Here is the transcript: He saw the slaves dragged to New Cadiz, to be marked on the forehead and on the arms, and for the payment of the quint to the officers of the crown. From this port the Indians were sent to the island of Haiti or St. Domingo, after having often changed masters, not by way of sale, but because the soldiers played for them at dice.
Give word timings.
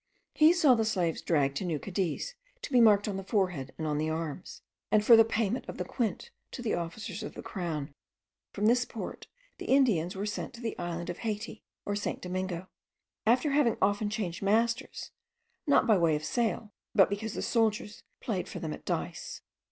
He 0.33 0.51
saw 0.51 0.73
the 0.73 0.83
slaves 0.83 1.21
dragged 1.21 1.57
to 1.57 1.63
New 1.63 1.77
Cadiz, 1.77 2.33
to 2.63 2.71
be 2.71 2.81
marked 2.81 3.07
on 3.07 3.17
the 3.17 3.23
forehead 3.23 3.71
and 3.77 3.85
on 3.85 3.99
the 3.99 4.09
arms, 4.09 4.63
and 4.91 5.05
for 5.05 5.15
the 5.15 5.23
payment 5.23 5.69
of 5.69 5.77
the 5.77 5.85
quint 5.85 6.31
to 6.53 6.63
the 6.63 6.73
officers 6.73 7.21
of 7.21 7.35
the 7.35 7.43
crown. 7.43 7.93
From 8.51 8.65
this 8.65 8.83
port 8.83 9.27
the 9.59 9.67
Indians 9.67 10.15
were 10.15 10.25
sent 10.25 10.55
to 10.55 10.59
the 10.61 10.75
island 10.79 11.11
of 11.11 11.19
Haiti 11.19 11.61
or 11.85 11.95
St. 11.95 12.19
Domingo, 12.19 12.67
after 13.27 13.51
having 13.51 13.77
often 13.79 14.09
changed 14.09 14.41
masters, 14.41 15.11
not 15.67 15.85
by 15.85 15.99
way 15.99 16.15
of 16.15 16.25
sale, 16.25 16.71
but 16.95 17.07
because 17.07 17.35
the 17.35 17.43
soldiers 17.43 18.01
played 18.21 18.49
for 18.49 18.57
them 18.57 18.73
at 18.73 18.85
dice. 18.85 19.43